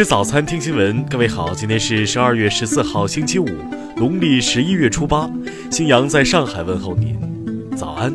[0.00, 1.04] 吃早餐，听新闻。
[1.10, 3.44] 各位好，今天是十二月十四号，星期五，
[3.96, 5.30] 农历十一月初八。
[5.70, 7.20] 新阳在上海问候您，
[7.76, 8.10] 早安。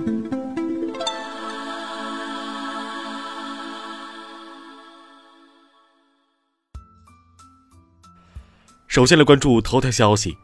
[8.87, 10.35] 首先来关注头条消息。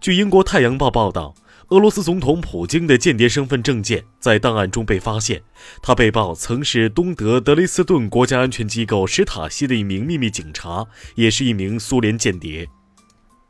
[0.00, 1.32] 据英国《太阳报》报道。
[1.70, 5.42] 俄罗斯总统普京的间谍身份证件在档案中被发现，
[5.82, 12.68] 他被曝曾是东德德累斯顿国家安全机构史塔西的一名秘密警察，也是一名苏联间谍。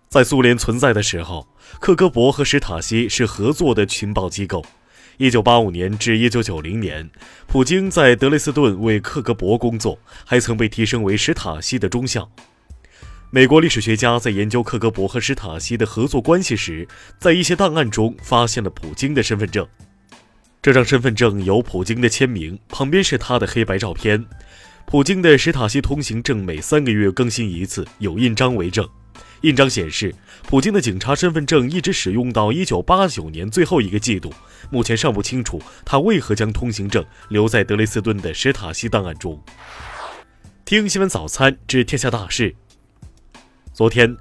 [0.09, 1.47] 在苏联存在的时候，
[1.79, 4.65] 克格勃和史塔西是合作的情报机构。
[5.19, 7.11] 1985年至1990年，
[7.47, 12.31] 普京在德累斯顿为克格勃工作，还曾被提升为史塔西的中校。
[13.31, 16.87] 美国历史学家在研究克格勃和史塔西的合作关系时，
[17.19, 19.67] 在一些档案中发现了普京的身份证。
[20.63, 24.25] 这张身份证有普京的签名，旁边是他的黑白照片。
[24.87, 28.89] 普京的史塔西通行证每三个月更新一次，有印章为证。
[29.43, 34.33] 印章显示，普京的警察身份证一直使用到1989年最后一个季度。
[34.71, 39.41] 目前尚不清楚他为何将通行证留在德累斯顿的史塔西档案中。
[40.65, 42.55] 听新闻早餐知天下大事。
[43.77, 44.17] 昨天，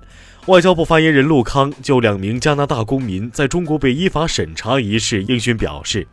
[0.47, 6.05] 外交部发言人陆康就两名加拿大公民在中国被依法审查一事应讯表示，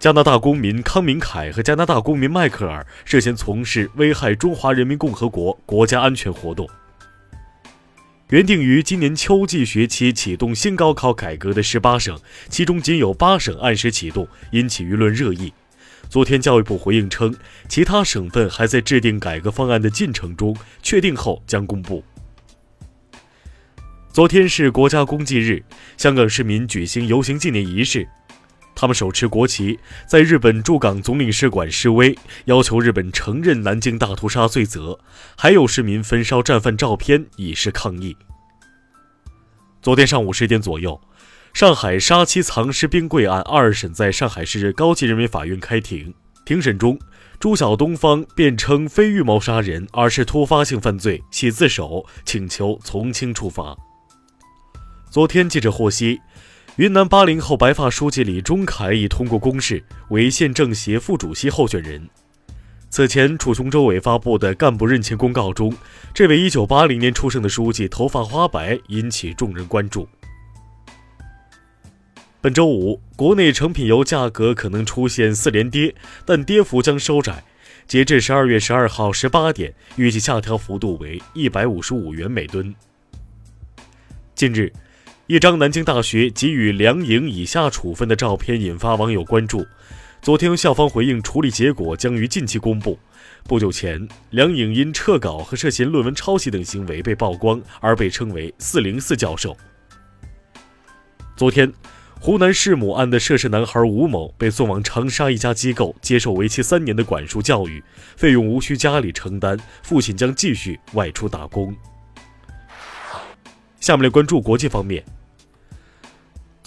[0.00, 6.68] 加拿大公民康明凯和加拿大公民迈克尔涉嫌从事危害中华人民共和国国家安全活动。
[8.30, 15.52] 原定于今年秋季学期启动新高考改革的十八省，其中仅有八省按时启动，引起舆论热议。
[16.08, 17.32] 昨天，教育部回应称，
[17.68, 22.02] 其他省份还在制定改革方案的进程中，确定后将公布。
[24.18, 25.62] 昨天是国家公祭日，
[25.96, 28.04] 香港市民举行游行纪念仪式，
[28.74, 34.98] 他们手持国旗，在日本驻港总领事馆示威，要求日本承认南京大屠杀罪责。
[35.36, 38.16] 还有市民焚烧战犯照片以示抗议。
[39.80, 41.00] 昨天上午十点左右，
[41.54, 46.12] 上海杀妻藏尸冰柜案二审在上海市高级人民法院开庭。
[46.44, 46.98] 庭审中，
[47.38, 53.76] 朱晓东方辩称非预谋杀人，而是突发性犯罪，系自首，请求从轻处罚。
[55.10, 56.20] 昨天，记者获悉，
[56.76, 62.06] 云南八零后白发书记李忠凯已通过公示为县政协副主席候选人。
[62.90, 65.74] 此前，楚雄州委发布的干部任前公告中，
[66.12, 70.06] 这位一九八零年出生的书记头发花白，引起众人关注。
[72.42, 75.94] 本周五，国内成品油价格可能出现四连跌，
[76.26, 77.42] 但跌幅将收窄。
[77.86, 82.74] 截至十二月十二号十八点，预计下调幅度为一百五十五元每吨。
[84.34, 84.70] 近日。
[85.28, 89.66] 一张南京大学给予梁颖以下处分的照片引发网友关注。
[90.22, 92.98] 昨天，校方回应处理结果将于近期公布。
[93.44, 99.54] 不久前，梁颖因撤稿和涉嫌论文抄袭等行为被曝光，而被称为“四零四教授”。
[101.36, 101.70] 昨天，
[102.18, 107.84] 湖南弑母案的涉事男孩吴某被送往长沙一家机构接受为期三年的管束教育，
[108.16, 111.76] 费用无需家里承担，父亲将继续外出打工。
[113.78, 115.04] 下面来关注国际方面。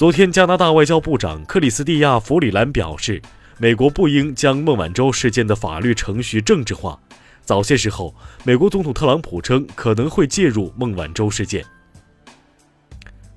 [0.02, 3.22] 昨天，加拿大外交部长克里斯蒂亚·弗里兰表示，
[3.60, 7.00] 美国不应将孟晚舟事件的法律程序政治化。
[7.44, 11.64] 早些时候，美国总统特朗普称可能会介入孟晚舟事件。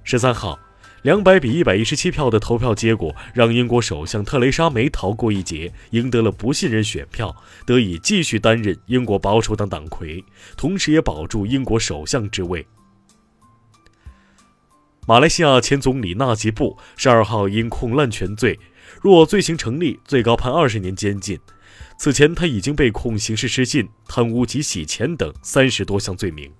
[0.04, 0.58] 十三号，
[1.02, 7.36] 两百比一百一十七票的投票结果让英国首相特蕾莎梅逃过一劫，赢得了不信任选票，
[7.66, 10.24] 得以继续担任英国保守党党魁，
[10.56, 12.66] 同时也保住英国首相之位。
[15.06, 18.58] 马来西亚前总理纳吉布十二号因控滥权罪，
[19.02, 21.38] 若罪行成立，最高判二十年监禁。
[21.98, 26.50] 此前，他已经被控刑事失信、贪污及洗钱等三十多项罪名。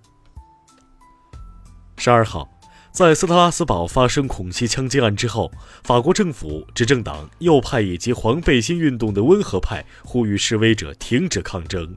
[1.96, 2.46] 十二号，
[2.92, 5.50] 在斯特拉斯堡发生恐袭枪击案之后，
[5.82, 11.96] 法国政府、执政党、右派以及黄背心运动的温和派呼吁示威者停止抗争。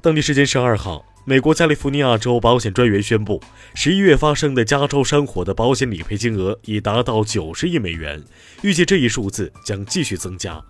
[0.00, 1.04] 当地时间十二号。
[1.26, 3.40] 美国加利福尼亚州保险专员宣布，
[3.74, 8.20] 十一月发生的加州山火的保险理赔金额已达到九十亿美元，
[8.62, 10.60] 预计这一数字将继续增加。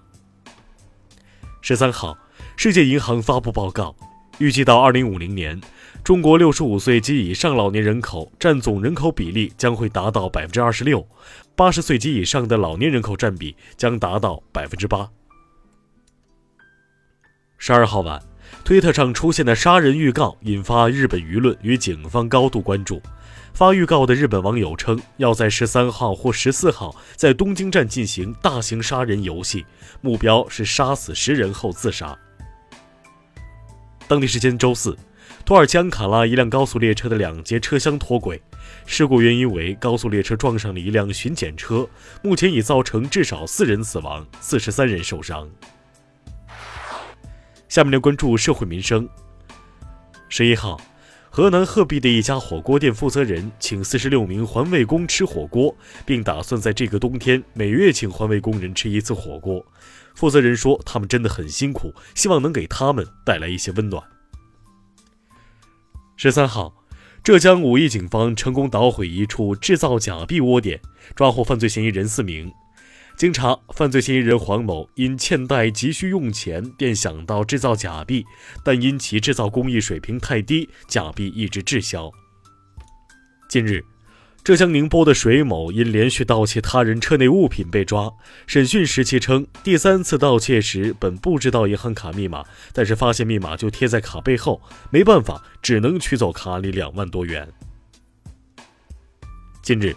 [1.63, 2.19] 十三号，
[2.57, 3.95] 世界银行发布报告，
[4.39, 5.59] 预计到二零五零年，
[6.03, 11.07] 中国六十五岁及以上老年人口占总人口比例将会达到百分之二十六，
[11.55, 15.09] 八十岁及以上的老年人口占比将达到百分之八。
[17.57, 18.30] 十二号晚。
[18.65, 23.01] 推特上出现的杀人预告引发日本舆论与警方高度关注。
[23.53, 29.67] 发预告的日本网友称，要在十三号或十四号在东京站进行大型杀人游戏，
[30.01, 32.17] 目标是杀死十人后自杀。
[34.07, 34.97] 当地时间周四，
[35.45, 38.41] 土耳其安卡拉一辆高速列车的两节车厢脱轨，
[38.87, 41.89] 事故原因为高速列车撞上了一辆巡检车，
[42.23, 45.49] 目前已造成至少四人死亡，四十三人受伤。
[47.71, 49.09] 下面来关注社会民生。
[50.29, 50.79] 十一号。
[51.33, 55.73] 河南鹤壁的一家火锅店负责人请四十六名环卫工吃火锅，
[56.05, 59.65] 并打算在这个冬天每月请环卫工人吃一次火锅。
[60.17, 64.03] 负责人说，他们真的很辛苦，希望能给他们带来一些温暖。
[66.17, 66.75] 十三号，
[67.23, 70.81] 浙江武义警方成功捣毁一处制造假币窝点，
[71.15, 72.53] 抓获犯罪嫌疑人四名。
[73.21, 78.25] 经查，犯罪嫌疑人黄某因欠贷急需用钱，便想到制造假币，
[78.65, 82.11] 但因其制造工艺水平太低，假币一直滞销。
[83.47, 83.85] 近日，
[84.43, 88.11] 浙江宁波的水某因连续盗窃他人车内物品被抓。
[88.47, 97.47] 审讯时，其称第三次盗窃时本不知道银行卡密码，但是发现密码就贴在卡背后，没办法，只能取走卡里两万多元。
[99.63, 99.95] 近日。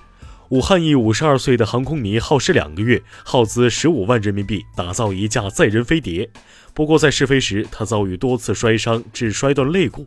[0.53, 6.29] 武汉一五十二岁的航空迷耗时两个月，耗资十五万人民币打造一架载人飞碟。
[6.75, 10.05] 不过在试飞时，他遭遇多次摔伤，致摔断肋骨。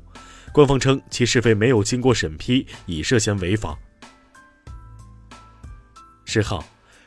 [0.52, 3.76] 官方称其试飞没有经过审批，已涉嫌违法。
[6.24, 6.64] 十号，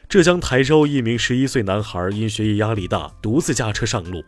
[0.09, 4.21] 浙江台州一名十一岁男孩因学业压力大，独自驾车上路，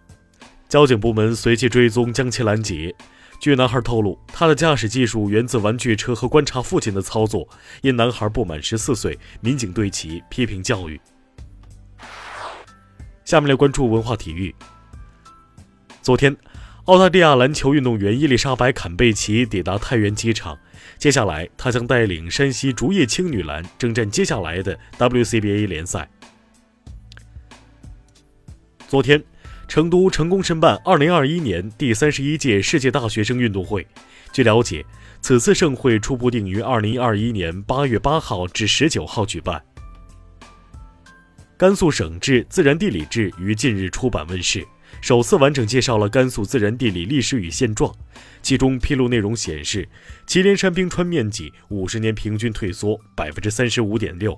[0.69, 2.95] 交警部门随即追踪，将其拦截。
[3.41, 7.49] 据男孩透露，他的驾驶技术源自玩具车和观察父亲的操作。
[7.81, 11.01] 因男孩不满十四岁，民警对其批评教育。
[13.25, 14.53] 下面来关注文化体育。
[16.03, 16.37] 昨天，
[16.85, 20.55] 澳大利亚篮球运动员伊丽莎白·坎贝奇抵达太原机场，
[20.99, 26.07] 接下来她将带领山西竹叶青女篮征战接下来的 WCBA 联赛。
[28.87, 29.23] 昨天。
[29.71, 33.87] 成都成功申办2021年第三十一届世界大学生运动会。
[34.33, 34.85] 据了解，
[35.21, 39.63] 此次盛会初步定于2021年8月8号至19号举办。
[41.57, 44.61] 甘肃省志自然地理志于近日出版问世，
[44.99, 47.95] 首次完整介绍了甘肃自然地理历史与现状。
[48.41, 49.87] 其中披露内容显示，
[50.27, 54.37] 祁连山冰川面积五十年平均退缩百分之三十五点六。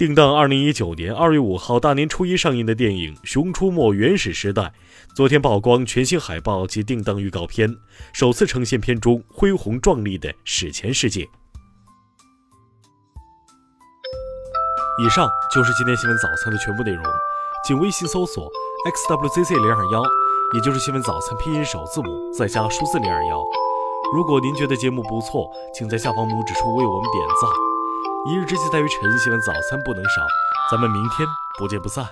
[0.00, 4.62] 定档二零一九年二月五号大年初一上映的电影《熊出没：原始时代》，
[5.14, 7.76] 昨天曝光全新海报及定档预告片，
[8.14, 11.28] 首次呈现片中恢宏壮丽的史前世界。
[15.04, 17.04] 以上就是今天新闻早餐的全部内容，
[17.68, 18.50] 请微信搜索
[18.86, 20.02] xwzc 零二幺，
[20.54, 23.38] 也就是新闻早餐拼音首字母再加数字零二幺。
[24.14, 27.69] 如果您觉得节目不错，请在下方拇指处为我们点赞。
[28.26, 30.20] 一日之计在于晨，新闻早餐不能少。
[30.70, 31.26] 咱们明天
[31.58, 32.06] 不见不散。